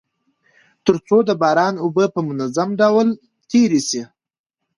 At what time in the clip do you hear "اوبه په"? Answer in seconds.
1.83-2.19